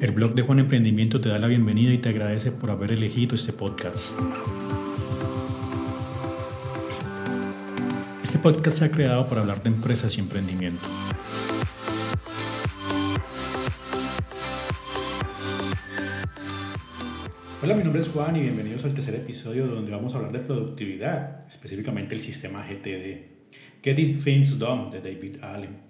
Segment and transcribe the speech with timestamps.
[0.00, 3.34] El blog de Juan Emprendimiento te da la bienvenida y te agradece por haber elegido
[3.34, 4.16] este podcast.
[8.22, 10.86] Este podcast se ha creado para hablar de empresas y emprendimiento.
[17.60, 20.38] Hola, mi nombre es Juan y bienvenidos al tercer episodio donde vamos a hablar de
[20.38, 25.88] productividad, específicamente el sistema GTD, Getting Things Done de David Allen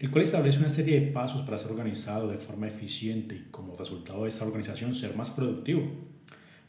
[0.00, 3.74] el cual establece una serie de pasos para ser organizado de forma eficiente y como
[3.74, 5.82] resultado de esta organización ser más productivo.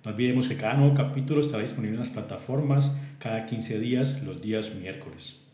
[0.03, 4.41] No olvidemos que cada nuevo capítulo estará disponible en las plataformas cada 15 días, los
[4.41, 5.45] días miércoles.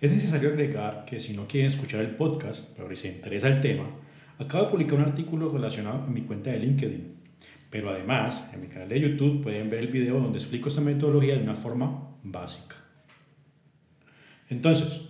[0.00, 3.88] Es necesario agregar que si no quieren escuchar el podcast, pero les interesa el tema,
[4.38, 7.16] acabo de publicar un artículo relacionado en mi cuenta de LinkedIn.
[7.70, 11.36] Pero además, en mi canal de YouTube pueden ver el video donde explico esta metodología
[11.36, 12.76] de una forma básica.
[14.50, 15.00] Entonces,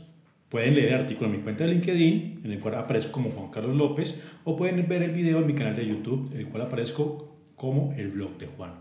[0.56, 3.50] Pueden leer el artículo en mi cuenta de LinkedIn, en el cual aparezco como Juan
[3.50, 6.62] Carlos López, o pueden ver el video en mi canal de YouTube, en el cual
[6.62, 8.72] aparezco como el blog de Juan.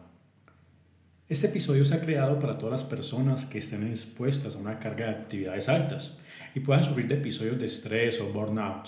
[1.27, 5.07] Este episodio se ha creado para todas las personas que estén expuestas a una carga
[5.07, 6.17] de actividades altas
[6.55, 8.87] y puedan sufrir de episodios de estrés o burnout,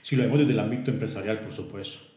[0.00, 2.11] si lo vemos desde el ámbito empresarial, por supuesto.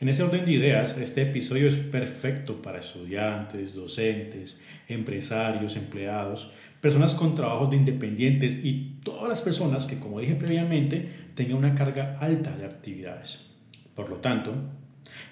[0.00, 7.14] En ese orden de ideas, este episodio es perfecto para estudiantes, docentes, empresarios, empleados, personas
[7.14, 12.16] con trabajos de independientes y todas las personas que, como dije previamente, tengan una carga
[12.20, 13.50] alta de actividades.
[13.96, 14.54] Por lo tanto,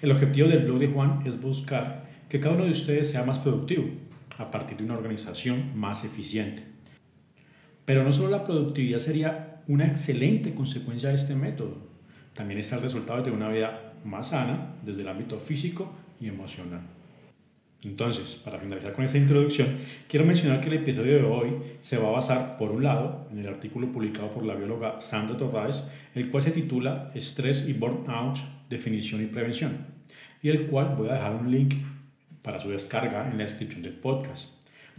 [0.01, 3.39] el objetivo del blog de Juan es buscar que cada uno de ustedes sea más
[3.39, 3.85] productivo
[4.37, 6.63] a partir de una organización más eficiente.
[7.85, 11.87] Pero no solo la productividad sería una excelente consecuencia de este método,
[12.33, 16.81] también está el resultado de una vida más sana desde el ámbito físico y emocional.
[17.83, 22.09] Entonces, para finalizar con esta introducción, quiero mencionar que el episodio de hoy se va
[22.09, 25.83] a basar, por un lado, en el artículo publicado por la bióloga Sandra Torres,
[26.15, 29.77] el cual se titula Estrés y Burnout, definición y prevención,
[30.41, 31.75] y el cual voy a dejar un link
[32.41, 34.49] para su descarga en la descripción del podcast.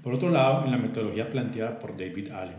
[0.02, 2.56] Por otro lado, en la metodología planteada por David Allen,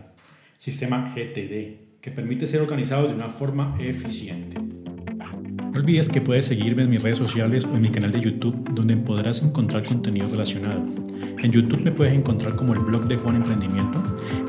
[0.58, 4.58] sistema GTD, que permite ser organizado de una forma eficiente.
[5.80, 8.98] Olvides que puedes seguirme en mis redes sociales o en mi canal de YouTube donde
[8.98, 10.82] podrás encontrar contenido relacionado.
[11.42, 13.98] En YouTube me puedes encontrar como el blog de Juan Emprendimiento,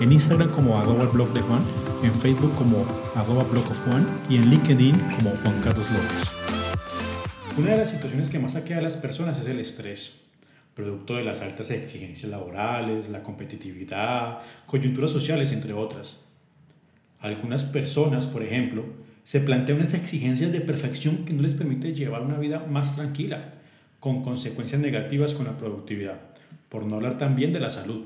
[0.02, 1.64] en Instagram como arroba blog de Juan,
[2.04, 6.32] en Facebook como arroba blog of Juan y en LinkedIn como Juan Carlos López.
[7.58, 10.24] Una de las situaciones que más saquea a las personas es el estrés,
[10.74, 16.20] producto de las altas exigencias laborales, la competitividad, coyunturas sociales, entre otras.
[17.22, 18.84] Algunas personas, por ejemplo,
[19.24, 23.56] se plantean unas exigencias de perfección que no les permite llevar una vida más tranquila,
[24.00, 26.20] con consecuencias negativas con la productividad,
[26.70, 28.06] por no hablar también de la salud,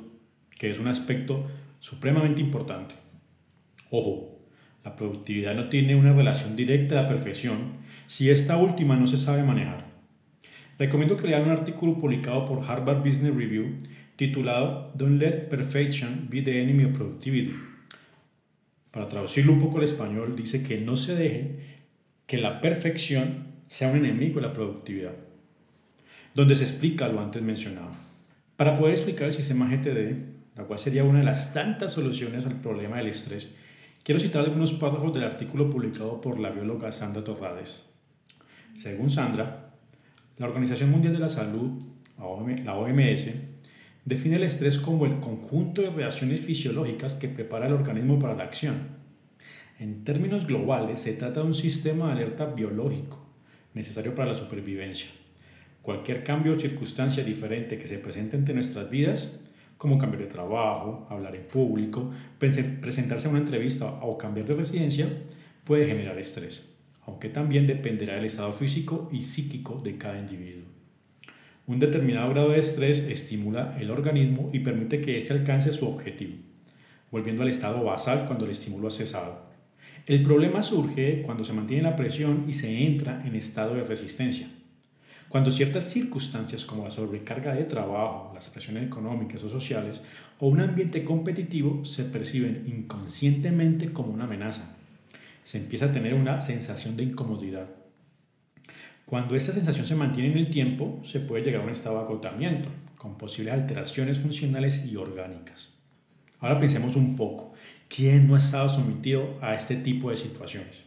[0.58, 1.48] que es un aspecto
[1.80, 2.96] supremamente importante.
[3.90, 4.40] Ojo,
[4.84, 7.78] la productividad no tiene una relación directa a la perfección
[8.08, 9.86] si esta última no se sabe manejar.
[10.78, 13.78] Recomiendo que lean un artículo publicado por Harvard Business Review
[14.18, 17.54] titulado Don't Let Perfection Be the Enemy of Productivity
[18.96, 21.60] para traducirlo un poco al español, dice que no se deje
[22.26, 25.12] que la perfección sea un enemigo de la productividad,
[26.34, 27.92] donde se explica lo antes mencionado.
[28.56, 32.62] Para poder explicar el sistema GTD, la cual sería una de las tantas soluciones al
[32.62, 33.54] problema del estrés,
[34.02, 37.92] quiero citar algunos párrafos del artículo publicado por la bióloga Sandra Torrades.
[38.78, 39.74] Según Sandra,
[40.38, 41.84] la Organización Mundial de la Salud,
[42.18, 43.30] la OMS,
[44.06, 48.44] define el estrés como el conjunto de reacciones fisiológicas que prepara el organismo para la
[48.44, 48.76] acción.
[49.80, 53.26] En términos globales, se trata de un sistema de alerta biológico
[53.74, 55.10] necesario para la supervivencia.
[55.82, 59.42] Cualquier cambio o circunstancia diferente que se presente entre nuestras vidas,
[59.78, 65.08] como cambiar de trabajo, hablar en público, presentarse a una entrevista o cambiar de residencia,
[65.64, 66.70] puede generar estrés,
[67.06, 70.65] aunque también dependerá del estado físico y psíquico de cada individuo.
[71.68, 76.36] Un determinado grado de estrés estimula el organismo y permite que éste alcance su objetivo,
[77.10, 79.46] volviendo al estado basal cuando el estímulo ha cesado.
[80.06, 84.48] El problema surge cuando se mantiene la presión y se entra en estado de resistencia.
[85.28, 90.02] Cuando ciertas circunstancias como la sobrecarga de trabajo, las presiones económicas o sociales
[90.40, 94.78] o un ambiente competitivo se perciben inconscientemente como una amenaza,
[95.42, 97.85] se empieza a tener una sensación de incomodidad.
[99.06, 102.06] Cuando esta sensación se mantiene en el tiempo, se puede llegar a un estado de
[102.06, 105.70] agotamiento, con posibles alteraciones funcionales y orgánicas.
[106.40, 107.54] Ahora pensemos un poco,
[107.88, 110.86] ¿quién no ha estado sometido a este tipo de situaciones?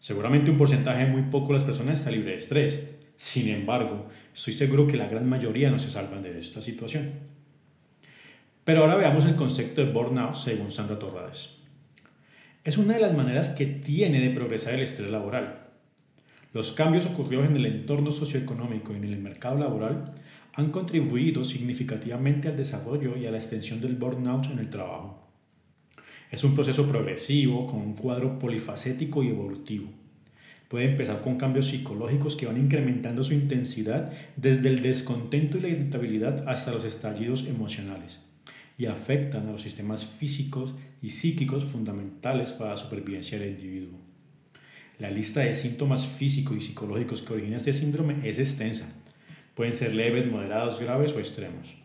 [0.00, 2.96] Seguramente un porcentaje muy poco de las personas está libre de estrés.
[3.16, 7.10] Sin embargo, estoy seguro que la gran mayoría no se salvan de esta situación.
[8.64, 11.56] Pero ahora veamos el concepto de burnout según Sandra Torrades.
[12.64, 15.67] Es una de las maneras que tiene de progresar el estrés laboral
[16.54, 20.14] Los cambios ocurridos en el entorno socioeconómico y en el mercado laboral
[20.54, 25.28] han contribuido significativamente al desarrollo y a la extensión del burnout en el trabajo.
[26.30, 29.90] Es un proceso progresivo con un cuadro polifacético y evolutivo.
[30.68, 35.68] Puede empezar con cambios psicológicos que van incrementando su intensidad desde el descontento y la
[35.68, 38.20] irritabilidad hasta los estallidos emocionales
[38.78, 44.07] y afectan a los sistemas físicos y psíquicos fundamentales para la supervivencia del individuo.
[44.98, 48.92] La lista de síntomas físicos y psicológicos que origina este síndrome es extensa.
[49.54, 51.76] Pueden ser leves, moderados, graves o extremos.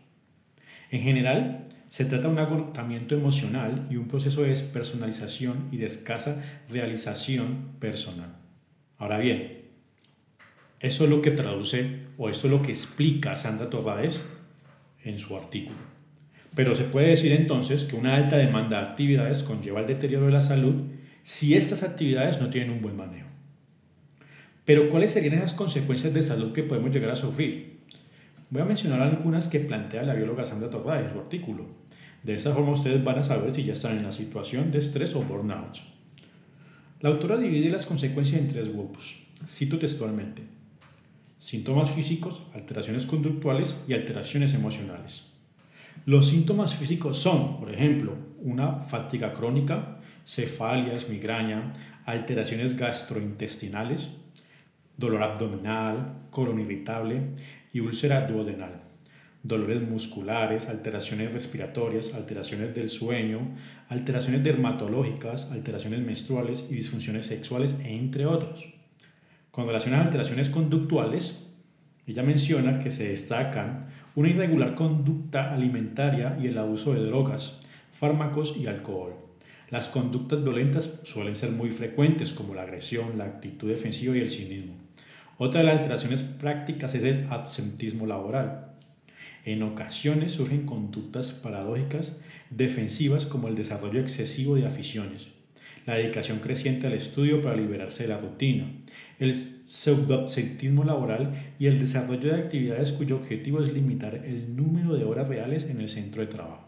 [0.90, 5.86] En general, se trata de un agotamiento emocional y un proceso de despersonalización y de
[5.86, 8.34] escasa realización personal.
[8.98, 9.62] Ahora bien,
[10.80, 14.24] eso es lo que traduce o eso es lo que explica Sandra Torrades
[15.04, 15.78] en su artículo.
[16.56, 20.32] Pero se puede decir entonces que una alta demanda de actividades conlleva el deterioro de
[20.32, 20.74] la salud
[21.24, 23.28] si estas actividades no tienen un buen manejo.
[24.66, 27.80] Pero ¿cuáles serían esas consecuencias de salud que podemos llegar a sufrir?
[28.50, 31.66] Voy a mencionar algunas que plantea la bióloga Sandra Torrades en su artículo.
[32.22, 35.14] De esta forma ustedes van a saber si ya están en la situación de estrés
[35.16, 35.78] o burnout.
[37.00, 39.24] La autora divide las consecuencias en tres grupos.
[39.48, 40.42] Cito textualmente.
[41.38, 45.30] Síntomas físicos, alteraciones conductuales y alteraciones emocionales.
[46.06, 51.72] Los síntomas físicos son, por ejemplo, una fatiga crónica, cefalias, migraña,
[52.06, 54.10] alteraciones gastrointestinales,
[54.96, 57.20] dolor abdominal, colon irritable
[57.72, 58.84] y úlcera duodenal
[59.44, 63.40] dolores musculares, alteraciones respiratorias, alteraciones del sueño,
[63.90, 68.66] alteraciones dermatológicas, alteraciones menstruales y disfunciones sexuales, entre otros.
[69.50, 71.46] Con relación a alteraciones conductuales,
[72.06, 77.60] ella menciona que se destacan una irregular conducta alimentaria y el abuso de drogas,
[77.92, 79.23] fármacos y alcohol.
[79.70, 84.30] Las conductas violentas suelen ser muy frecuentes, como la agresión, la actitud defensiva y el
[84.30, 84.74] cinismo.
[85.38, 88.74] Otra de las alteraciones prácticas es el absentismo laboral.
[89.44, 92.18] En ocasiones surgen conductas paradójicas
[92.50, 95.28] defensivas como el desarrollo excesivo de aficiones,
[95.86, 98.70] la dedicación creciente al estudio para liberarse de la rutina,
[99.18, 105.04] el pseudoabsentismo laboral y el desarrollo de actividades cuyo objetivo es limitar el número de
[105.04, 106.63] horas reales en el centro de trabajo.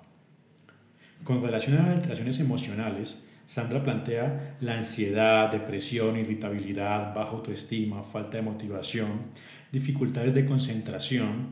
[1.27, 8.37] Con relación a las alteraciones emocionales, Sandra plantea la ansiedad, depresión, irritabilidad, baja autoestima, falta
[8.37, 9.33] de motivación,
[9.73, 11.49] dificultades de concentración,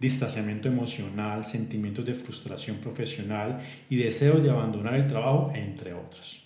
[0.00, 6.42] distanciamiento emocional, sentimientos de frustración profesional y deseo de abandonar el trabajo, entre otros.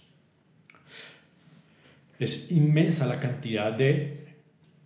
[2.19, 4.37] Es inmensa la cantidad de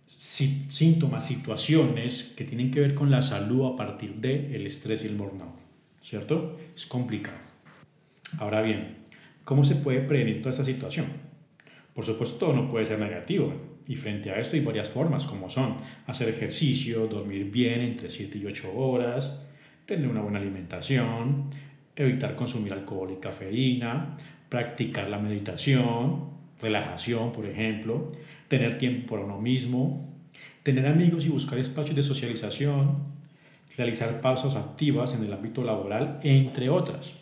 [0.07, 5.07] síntomas, situaciones que tienen que ver con la salud a partir del el estrés y
[5.07, 5.59] el burnout,
[6.01, 6.57] ¿cierto?
[6.73, 7.50] Es complicado.
[8.39, 8.97] Ahora bien,
[9.43, 11.07] ¿cómo se puede prevenir toda esta situación?
[11.93, 13.53] Por supuesto, no puede ser negativo.
[13.87, 18.37] Y frente a esto hay varias formas, como son hacer ejercicio, dormir bien entre 7
[18.37, 19.45] y 8 horas,
[19.85, 21.49] tener una buena alimentación,
[21.95, 24.15] evitar consumir alcohol y cafeína,
[24.49, 26.29] practicar la meditación,
[26.61, 28.11] relajación, por ejemplo,
[28.47, 30.07] tener tiempo para uno mismo,
[30.63, 32.97] tener amigos y buscar espacios de socialización,
[33.75, 37.15] realizar pausas activas en el ámbito laboral, entre otras.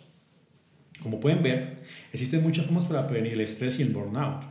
[1.02, 1.78] Como pueden ver,
[2.12, 4.44] existen muchas formas para prevenir el estrés y el burnout.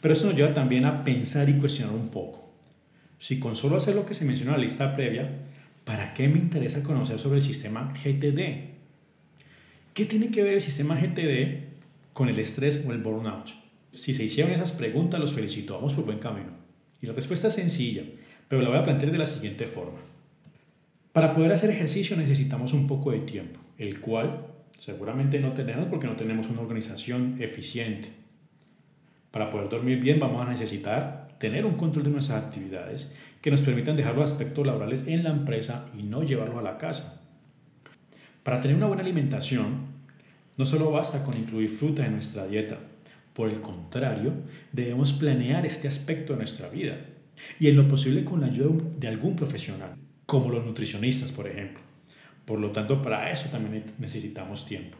[0.00, 2.52] Pero eso nos lleva también a pensar y cuestionar un poco.
[3.18, 5.30] Si con solo hacer lo que se menciona en la lista previa,
[5.84, 8.76] ¿para qué me interesa conocer sobre el sistema GTD?
[9.94, 11.64] ¿Qué tiene que ver el sistema GTD
[12.12, 13.48] con el estrés o el burnout?
[13.94, 16.50] Si se hicieron esas preguntas, los felicito, vamos por buen camino.
[17.00, 18.02] Y la respuesta es sencilla,
[18.48, 19.98] pero la voy a plantear de la siguiente forma.
[21.12, 26.06] Para poder hacer ejercicio necesitamos un poco de tiempo, el cual seguramente no tenemos porque
[26.06, 28.10] no tenemos una organización eficiente.
[29.30, 33.60] Para poder dormir bien vamos a necesitar tener un control de nuestras actividades que nos
[33.60, 37.22] permitan dejar los aspectos laborales en la empresa y no llevarlos a la casa.
[38.42, 39.96] Para tener una buena alimentación,
[40.56, 42.78] no solo basta con incluir fruta en nuestra dieta,
[43.36, 44.32] por el contrario,
[44.72, 46.96] debemos planear este aspecto de nuestra vida
[47.60, 51.85] y en lo posible con la ayuda de algún profesional, como los nutricionistas, por ejemplo.
[52.46, 54.96] Por lo tanto, para eso también necesitamos tiempo.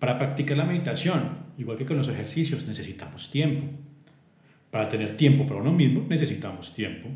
[0.00, 3.66] Para practicar la meditación, igual que con los ejercicios, necesitamos tiempo.
[4.70, 7.08] Para tener tiempo para uno mismo, necesitamos tiempo.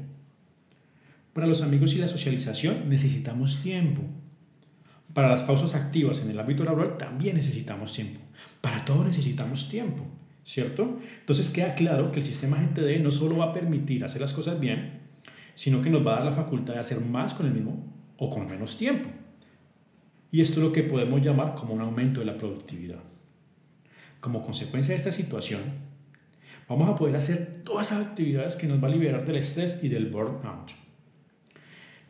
[1.33, 4.03] Para los amigos y la socialización, necesitamos tiempo.
[5.13, 8.21] Para las pausas activas en el ámbito laboral, también necesitamos tiempo.
[8.61, 10.05] Para todo necesitamos tiempo,
[10.45, 10.99] ¿cierto?
[11.21, 14.61] Entonces queda claro que el sistema GTD no solo va a permitir hacer las cosas
[14.61, 15.01] bien,
[15.55, 18.31] sino que nos va a dar la facultad de hacer más con el mismo o
[18.31, 19.09] con menos tiempo.
[20.31, 23.03] Y esto es lo que podemos llamar como un aumento de la productividad.
[24.21, 25.61] Como consecuencia de esta situación,
[26.69, 29.89] Vamos a poder hacer todas esas actividades que nos va a liberar del estrés y
[29.89, 30.73] del burnout.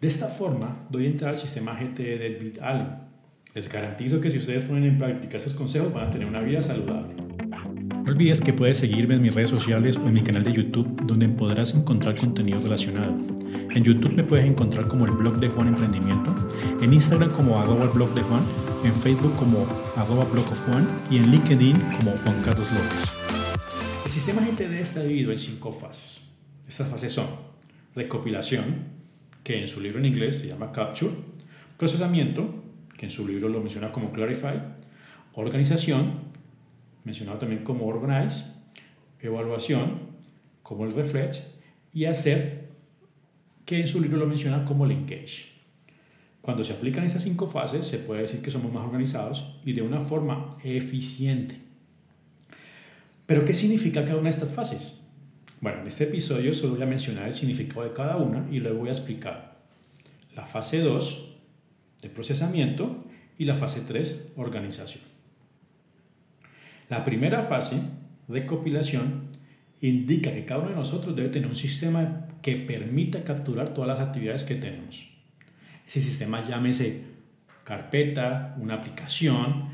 [0.00, 2.88] De esta forma, doy entrada al sistema GT de David Allen.
[3.54, 6.62] Les garantizo que si ustedes ponen en práctica esos consejos van a tener una vida
[6.62, 7.41] saludable.
[8.04, 11.06] No olvides que puedes seguirme en mis redes sociales o en mi canal de YouTube,
[11.06, 13.14] donde podrás encontrar contenido relacionado.
[13.71, 16.35] En YouTube me puedes encontrar como el blog de Juan Emprendimiento,
[16.80, 18.42] en Instagram como arroba blog de Juan,
[18.82, 23.12] en Facebook como arroba blog of Juan y en LinkedIn como Juan Carlos López.
[24.04, 26.23] El sistema GTD está dividido en cinco fases.
[26.66, 27.26] Estas fases son
[27.94, 28.64] recopilación,
[29.44, 31.12] que en su libro en inglés se llama Capture,
[31.76, 32.52] procesamiento,
[32.99, 34.61] que en su libro lo menciona como Clarify,
[35.35, 36.31] organización,
[37.04, 38.44] mencionado también como organize,
[39.21, 40.00] evaluación,
[40.62, 41.37] como el reflect,
[41.92, 42.68] y hacer,
[43.64, 45.52] que en su libro lo menciona como el engage.
[46.40, 49.82] Cuando se aplican estas cinco fases, se puede decir que somos más organizados y de
[49.82, 51.56] una forma eficiente.
[53.26, 54.99] Pero, ¿qué significa cada una de estas fases?
[55.61, 58.80] Bueno, en este episodio solo voy a mencionar el significado de cada una y luego
[58.80, 59.62] voy a explicar
[60.35, 61.37] la fase 2
[62.02, 63.04] de procesamiento
[63.38, 65.12] y la fase 3 organización.
[66.92, 67.80] La primera fase,
[68.28, 69.22] recopilación,
[69.80, 74.06] indica que cada uno de nosotros debe tener un sistema que permita capturar todas las
[74.06, 75.08] actividades que tenemos.
[75.87, 77.04] Ese sistema llámese
[77.64, 79.70] carpeta, una aplicación,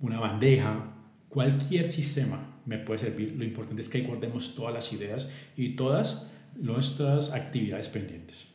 [0.00, 0.94] una bandeja,
[1.28, 3.34] cualquier sistema me puede servir.
[3.36, 8.46] Lo importante es que guardemos todas las ideas y todas nuestras actividades pendientes.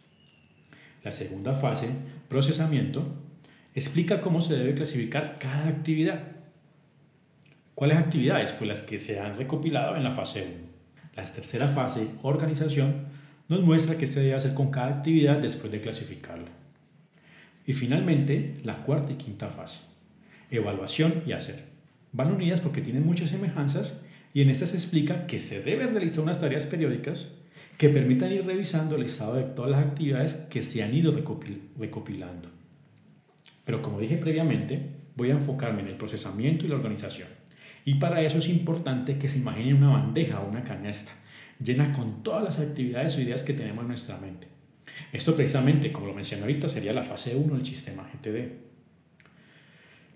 [1.03, 1.89] La segunda fase,
[2.27, 3.05] procesamiento,
[3.75, 6.32] explica cómo se debe clasificar cada actividad
[7.75, 8.51] ¿Cuáles actividades?
[8.51, 10.73] Pues las que se han recopilado en la fase 1.
[11.15, 13.05] La tercera fase, organización,
[13.49, 16.49] nos muestra qué se debe hacer con cada actividad después de clasificarla.
[17.65, 19.79] Y finalmente, la cuarta y quinta fase,
[20.51, 21.63] evaluación y hacer.
[22.11, 26.23] Van unidas porque tienen muchas semejanzas y en esta se explica que se debe realizar
[26.23, 27.31] unas tareas periódicas
[27.77, 32.49] que permitan ir revisando el estado de todas las actividades que se han ido recopilando.
[33.65, 34.79] Pero como dije previamente,
[35.15, 37.29] voy a enfocarme en el procesamiento y la organización.
[37.85, 41.13] Y para eso es importante que se imagine una bandeja o una canasta
[41.59, 44.47] llena con todas las actividades o ideas que tenemos en nuestra mente.
[45.11, 48.51] Esto precisamente, como lo mencioné ahorita, sería la fase 1 del sistema GTD.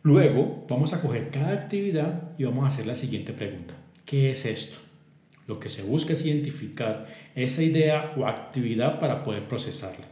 [0.03, 3.73] Luego vamos a coger cada actividad y vamos a hacer la siguiente pregunta.
[4.05, 4.77] ¿Qué es esto?
[5.47, 10.05] Lo que se busca es identificar esa idea o actividad para poder procesarla.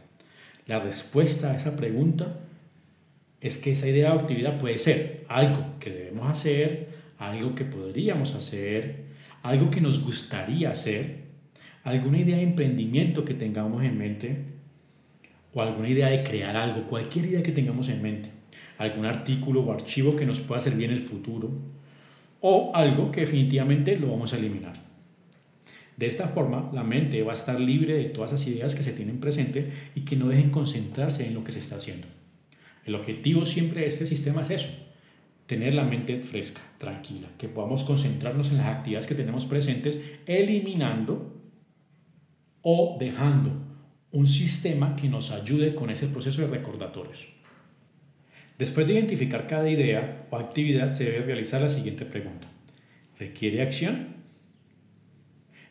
[0.66, 2.40] La respuesta a esa pregunta
[3.40, 8.34] es que esa idea o actividad puede ser algo que debemos hacer, algo que podríamos
[8.34, 9.06] hacer,
[9.42, 11.26] algo que nos gustaría hacer,
[11.84, 14.36] alguna idea de emprendimiento que tengamos en mente
[15.54, 18.30] o alguna idea de crear algo, cualquier idea que tengamos en mente,
[18.78, 21.50] algún artículo o archivo que nos pueda servir en el futuro
[22.40, 24.74] o algo que definitivamente lo vamos a eliminar.
[25.96, 28.92] De esta forma, la mente va a estar libre de todas esas ideas que se
[28.92, 32.06] tienen presente y que no dejen concentrarse en lo que se está haciendo.
[32.84, 34.85] El objetivo siempre de este sistema es eso,
[35.46, 41.34] tener la mente fresca, tranquila, que podamos concentrarnos en las actividades que tenemos presentes, eliminando
[42.62, 43.52] o dejando
[44.10, 47.28] un sistema que nos ayude con ese proceso de recordatorios.
[48.58, 52.48] Después de identificar cada idea o actividad, se debe realizar la siguiente pregunta.
[53.18, 54.16] ¿Requiere acción?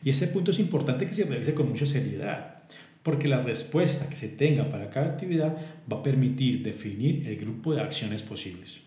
[0.02, 2.62] Y este punto es importante que se realice con mucha seriedad,
[3.02, 5.56] porque la respuesta que se tenga para cada actividad
[5.92, 8.85] va a permitir definir el grupo de acciones posibles.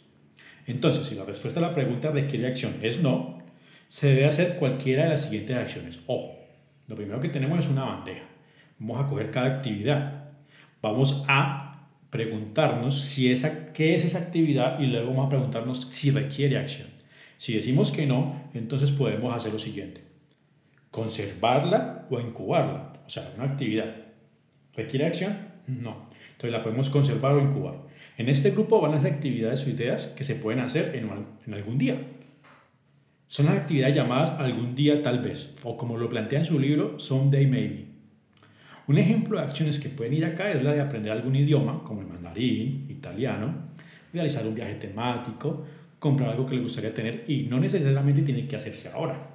[0.70, 3.40] Entonces, si la respuesta a la pregunta requiere acción es no,
[3.88, 6.00] se debe hacer cualquiera de las siguientes acciones.
[6.06, 6.38] Ojo,
[6.88, 8.22] lo primero que tenemos es una bandeja.
[8.78, 10.30] Vamos a coger cada actividad.
[10.80, 16.12] Vamos a preguntarnos si esa, qué es esa actividad y luego vamos a preguntarnos si
[16.12, 16.88] requiere acción.
[17.40, 20.04] Si decimos que no, entonces podemos hacer lo siguiente.
[20.92, 22.94] Conservarla o incubarla.
[23.08, 23.96] O sea, una actividad.
[24.76, 25.36] ¿Requiere acción?
[25.70, 26.08] No.
[26.32, 27.76] Entonces la podemos conservar o incubar.
[28.18, 31.10] En este grupo van las actividades o ideas que se pueden hacer en,
[31.46, 31.96] en algún día.
[33.28, 37.00] Son las actividades llamadas algún día tal vez, o como lo plantea en su libro,
[37.00, 37.86] Someday Maybe.
[38.88, 42.02] Un ejemplo de acciones que pueden ir acá es la de aprender algún idioma, como
[42.02, 43.54] el mandarín, italiano,
[44.12, 45.64] realizar un viaje temático,
[46.00, 49.30] comprar algo que le gustaría tener y no necesariamente tiene que hacerse ahora.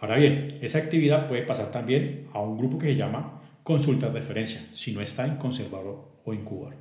[0.00, 3.35] Ahora bien, esa actividad puede pasar también a un grupo que se llama
[3.66, 6.76] consulta de referencia, si no está en conservador o incubar.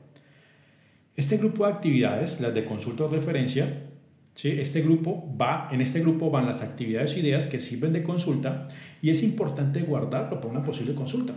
[1.16, 3.88] Este grupo de actividades, las de consulta o referencia,
[4.36, 4.50] ¿sí?
[4.50, 8.68] este grupo va, en este grupo van las actividades o ideas que sirven de consulta
[9.02, 11.34] y es importante guardarlo para una posible consulta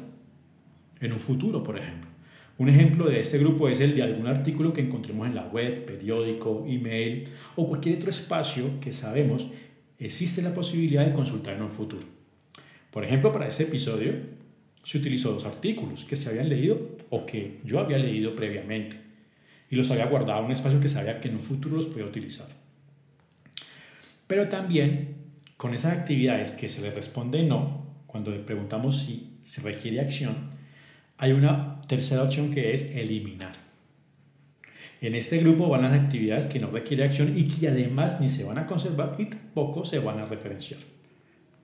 [1.01, 2.11] en un futuro, por ejemplo.
[2.59, 5.87] Un ejemplo de este grupo es el de algún artículo que encontremos en la web,
[5.87, 7.27] periódico, email
[7.57, 9.49] o cualquier otro espacio que sabemos
[9.99, 12.05] existe la posibilidad de consultar en un futuro.
[12.91, 14.37] Por ejemplo, para este episodio
[14.89, 18.97] se utilizó dos artículos que se habían leído o que yo había leído previamente
[19.69, 22.07] y los había guardado en un espacio que sabía que en un futuro los podía
[22.07, 22.47] utilizar.
[24.27, 25.17] Pero también
[25.59, 30.49] con esas actividades que se les responde no, cuando le preguntamos si se requiere acción,
[31.19, 33.53] hay una tercera opción que es eliminar.
[35.03, 38.45] En este grupo van las actividades que no requieren acción y que además ni se
[38.45, 40.81] van a conservar y tampoco se van a referenciar.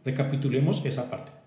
[0.04, 1.43] Recapitulemos esa parte.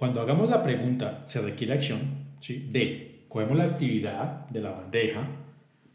[0.00, 1.98] Cuando hagamos la pregunta, ¿se requiere acción?
[2.40, 2.66] ¿Sí?
[2.72, 5.28] De, cogemos la actividad de la bandeja,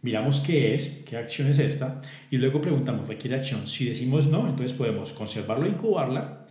[0.03, 3.65] miramos qué es, qué acción es esta, y luego preguntamos, ¿requiere acción?
[3.65, 6.45] Si decimos no, entonces podemos conservarlo, incubarla,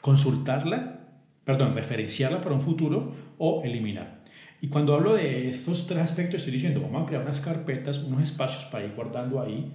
[0.00, 1.00] consultarla,
[1.44, 4.22] perdón, referenciarla para un futuro o eliminar.
[4.60, 8.22] Y cuando hablo de estos tres aspectos, estoy diciendo, vamos a crear unas carpetas, unos
[8.22, 9.72] espacios para ir guardando ahí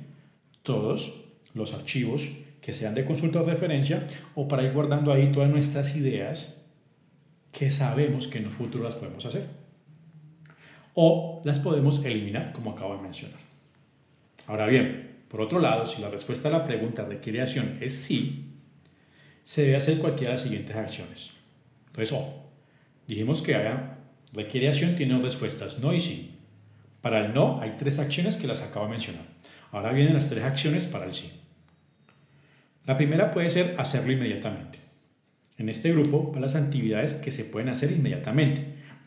[0.64, 5.50] todos los archivos que sean de consulta o referencia, o para ir guardando ahí todas
[5.50, 6.59] nuestras ideas
[7.52, 9.48] que sabemos que en un futuro las podemos hacer.
[10.94, 13.40] O las podemos eliminar, como acabo de mencionar.
[14.48, 18.46] Ahora bien, por otro lado, si la respuesta a la pregunta requiere acción es sí,
[19.44, 21.32] se debe hacer cualquiera de las siguientes acciones.
[21.88, 22.50] Entonces, ojo,
[23.08, 23.58] dijimos que
[24.34, 26.36] requiere acción, tiene dos respuestas, no y sí.
[27.02, 29.26] Para el no hay tres acciones que las acabo de mencionar.
[29.72, 31.32] Ahora vienen las tres acciones para el sí.
[32.86, 34.80] La primera puede ser hacerlo inmediatamente.
[35.60, 38.64] En este grupo van las actividades que se pueden hacer inmediatamente,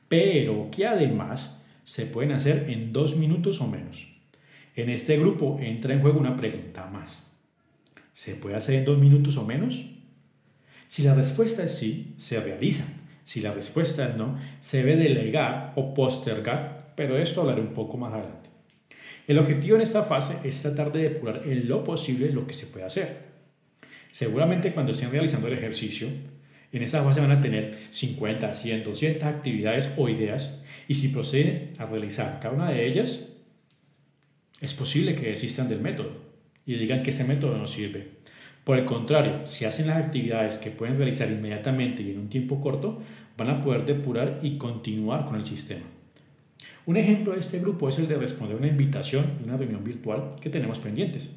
[0.08, 4.06] pero que además se pueden hacer en dos minutos o menos.
[4.76, 7.32] En este grupo entra en juego una pregunta más.
[8.12, 9.86] ¿Se puede hacer en dos minutos o menos?
[10.88, 13.00] Si la respuesta es sí, se realiza.
[13.24, 17.72] Si la respuesta es no, se debe delegar o postergar, pero de esto hablaré un
[17.72, 18.50] poco más adelante.
[19.26, 22.66] El objetivo en esta fase es tratar de depurar en lo posible lo que se
[22.66, 23.32] puede hacer.
[24.10, 26.08] Seguramente cuando estén realizando el ejercicio,
[26.72, 31.72] en esa fase van a tener 50, 100, 200 actividades o ideas y si proceden
[31.78, 33.28] a realizar cada una de ellas,
[34.60, 36.12] es posible que desistan del método
[36.64, 38.08] y digan que ese método no sirve.
[38.64, 42.60] Por el contrario, si hacen las actividades que pueden realizar inmediatamente y en un tiempo
[42.60, 43.02] corto,
[43.36, 45.84] van a poder depurar y continuar con el sistema.
[46.86, 50.36] Un ejemplo de este grupo es el de responder una invitación de una reunión virtual
[50.40, 51.28] que tenemos pendientes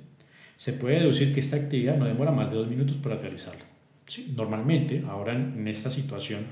[0.57, 3.74] se puede deducir que esta actividad no demora más de dos minutos para realizarla.
[4.35, 6.45] Normalmente, ahora en, esta situación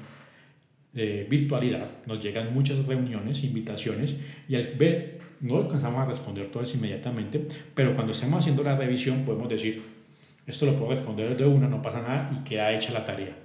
[0.91, 6.73] de virtualidad, nos llegan muchas reuniones, invitaciones, y al ver, no alcanzamos a responder todas
[6.75, 9.81] inmediatamente, pero cuando estemos haciendo la revisión podemos decir,
[10.45, 13.35] esto lo puedo responder de una, no pasa nada y queda hecha la tarea.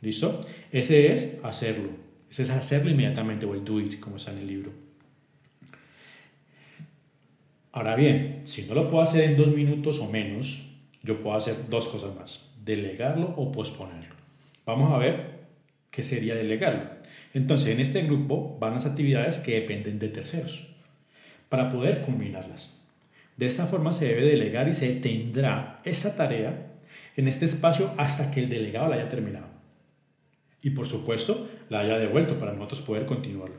[0.00, 0.40] ¿Listo?
[0.70, 1.88] Ese es hacerlo.
[2.30, 4.72] Ese es hacerlo inmediatamente o el do it, como está en el libro.
[7.72, 10.68] Ahora bien, si no lo puedo hacer en dos minutos o menos,
[11.02, 14.14] yo puedo hacer dos cosas más, delegarlo o posponerlo.
[14.66, 15.34] Vamos a ver
[15.90, 16.90] qué sería delegarlo.
[17.34, 20.66] Entonces, en este grupo van las actividades que dependen de terceros,
[21.48, 22.70] para poder combinarlas.
[23.36, 26.72] De esta forma se debe delegar y se tendrá esa tarea
[27.16, 29.46] en este espacio hasta que el delegado la haya terminado.
[30.62, 33.56] Y por supuesto, la haya devuelto para nosotros poder continuarlo.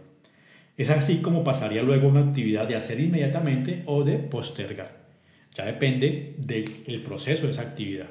[0.78, 5.06] Es así como pasaría luego una actividad de hacer inmediatamente o de postergar.
[5.54, 8.08] Ya depende del proceso de esa actividad.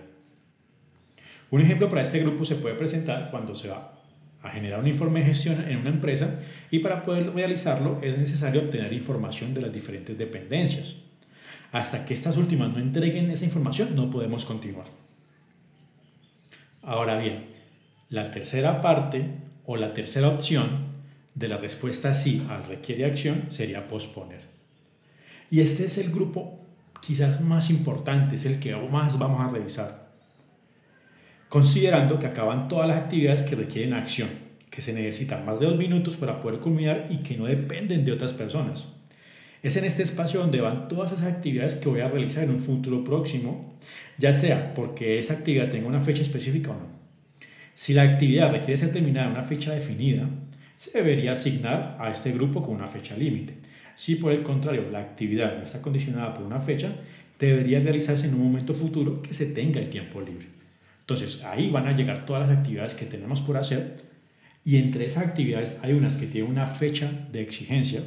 [1.54, 3.92] Un ejemplo para este grupo se puede presentar cuando se va
[4.42, 8.62] a generar un informe de gestión en una empresa y para poder realizarlo es necesario
[8.62, 10.96] obtener información de las diferentes dependencias.
[11.70, 14.86] Hasta que estas últimas no entreguen esa información no podemos continuar.
[16.82, 17.46] Ahora bien,
[18.08, 19.24] la tercera parte
[19.64, 20.66] o la tercera opción
[21.36, 24.40] de la respuesta sí al requiere acción sería posponer.
[25.50, 26.58] Y este es el grupo
[27.00, 30.03] quizás más importante, es el que más vamos a revisar.
[31.48, 34.28] Considerando que acaban todas las actividades que requieren acción,
[34.70, 38.12] que se necesitan más de dos minutos para poder culminar y que no dependen de
[38.12, 38.88] otras personas.
[39.62, 42.60] Es en este espacio donde van todas esas actividades que voy a realizar en un
[42.60, 43.78] futuro próximo,
[44.18, 46.86] ya sea porque esa actividad tenga una fecha específica o no.
[47.72, 50.28] Si la actividad requiere ser terminada en una fecha definida,
[50.76, 53.54] se debería asignar a este grupo con una fecha límite.
[53.96, 56.92] Si por el contrario la actividad no está condicionada por una fecha,
[57.38, 60.46] debería realizarse en un momento futuro que se tenga el tiempo libre.
[61.04, 63.96] Entonces ahí van a llegar todas las actividades que tenemos por hacer
[64.64, 68.00] y entre esas actividades hay unas que tienen una fecha de exigencia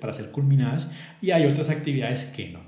[0.00, 0.88] para ser culminadas
[1.20, 2.60] y hay otras actividades que no.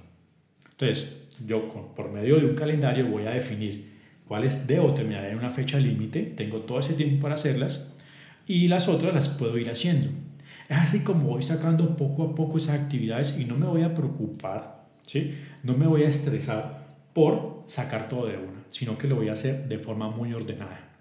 [0.72, 3.92] Entonces yo por medio de un calendario voy a definir
[4.26, 7.94] cuáles debo terminar en una fecha límite, tengo todo ese tiempo para hacerlas
[8.44, 10.08] y las otras las puedo ir haciendo.
[10.68, 13.94] Es así como voy sacando poco a poco esas actividades y no me voy a
[13.94, 15.36] preocupar, ¿sí?
[15.62, 19.32] no me voy a estresar por sacar todo de una, sino que lo voy a
[19.32, 20.96] hacer de forma muy ordenada.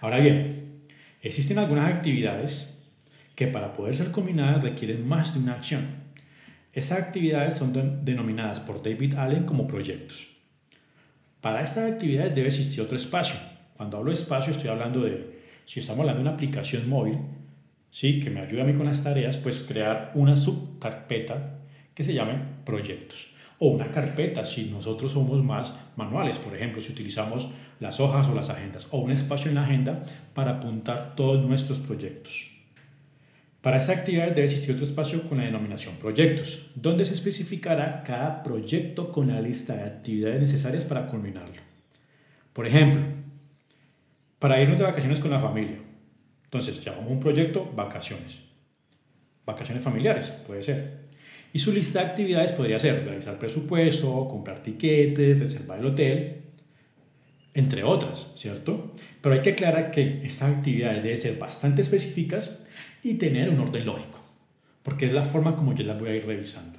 [0.00, 0.82] Ahora bien,
[1.22, 2.86] existen algunas actividades
[3.34, 5.82] que para poder ser combinadas requieren más de una acción.
[6.72, 10.28] Esas actividades son denominadas por David Allen como proyectos.
[11.40, 13.38] Para estas actividades debe existir otro espacio.
[13.76, 17.18] Cuando hablo de espacio estoy hablando de, si estamos hablando de una aplicación móvil,
[17.90, 18.18] ¿sí?
[18.18, 21.60] que me ayude a mí con las tareas, pues crear una subcarpeta
[21.94, 23.33] que se llame proyectos.
[23.58, 28.34] O una carpeta si nosotros somos más manuales, por ejemplo, si utilizamos las hojas o
[28.34, 32.54] las agendas, o un espacio en la agenda para apuntar todos nuestros proyectos.
[33.64, 38.42] Para esta actividad debe existir otro espacio con la denominación proyectos, donde se especificará cada
[38.42, 41.62] proyecto con la lista de actividades necesarias para culminarlo.
[42.52, 43.00] Por ejemplo,
[44.38, 45.78] para irnos de vacaciones con la familia.
[46.44, 48.40] Entonces, llamamos un proyecto vacaciones.
[49.46, 51.03] Vacaciones familiares, puede ser.
[51.54, 56.42] Y su lista de actividades podría ser realizar presupuesto, comprar tiquetes, reservar el hotel,
[57.54, 58.92] entre otras, ¿cierto?
[59.20, 62.64] Pero hay que aclarar que estas actividades deben ser bastante específicas
[63.04, 64.18] y tener un orden lógico,
[64.82, 66.76] porque es la forma como yo las voy a ir revisando.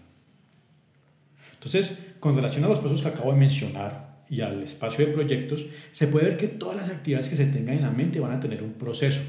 [1.53, 5.67] Entonces, con relación a los pasos que acabo de mencionar y al espacio de proyectos,
[5.93, 8.41] se puede ver que todas las actividades que se tengan en la mente van a
[8.41, 9.21] tener un proceso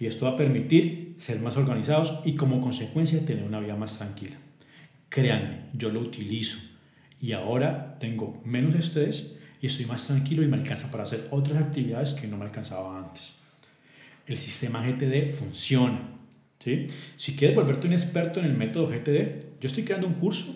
[0.00, 3.98] y esto va a permitir ser más organizados y como consecuencia tener una vida más
[3.98, 4.38] tranquila.
[5.14, 6.58] Créanme, yo lo utilizo
[7.20, 11.62] y ahora tengo menos estrés y estoy más tranquilo y me alcanza para hacer otras
[11.62, 13.34] actividades que no me alcanzaba antes.
[14.26, 16.00] El sistema GTD funciona.
[16.58, 16.88] ¿sí?
[17.14, 20.52] Si quieres volverte un experto en el método GTD, yo estoy creando un curso,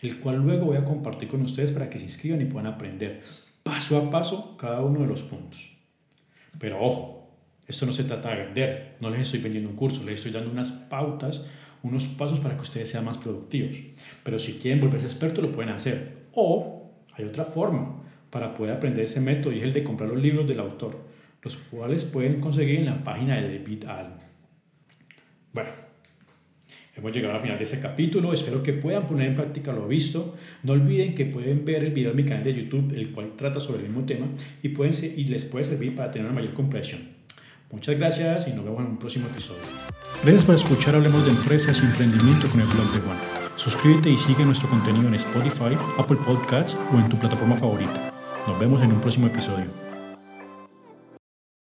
[0.00, 3.22] el cual luego voy a compartir con ustedes para que se inscriban y puedan aprender
[3.62, 5.76] paso a paso cada uno de los puntos.
[6.58, 7.21] Pero ojo,
[7.66, 10.50] esto no se trata de vender, no les estoy vendiendo un curso, les estoy dando
[10.50, 11.46] unas pautas
[11.82, 13.76] unos pasos para que ustedes sean más productivos.
[14.22, 16.26] Pero si quieren volverse expertos, lo pueden hacer.
[16.32, 20.20] O hay otra forma para poder aprender ese método y es el de comprar los
[20.20, 20.98] libros del autor,
[21.42, 24.22] los cuales pueden conseguir en la página de David Allen.
[25.52, 25.70] Bueno,
[26.96, 28.32] hemos llegado al final de este capítulo.
[28.32, 30.36] Espero que puedan poner en práctica lo visto.
[30.62, 33.60] No olviden que pueden ver el video en mi canal de YouTube, el cual trata
[33.60, 34.26] sobre el mismo tema
[34.62, 37.21] y, pueden y les puede servir para tener una mayor comprensión.
[37.72, 39.62] Muchas gracias y nos vemos en un próximo episodio.
[40.22, 43.16] Gracias por escuchar Hablemos de Empresas y Emprendimiento con el blog de Juan.
[43.56, 48.12] Suscríbete y sigue nuestro contenido en Spotify, Apple Podcasts o en tu plataforma favorita.
[48.46, 49.81] Nos vemos en un próximo episodio.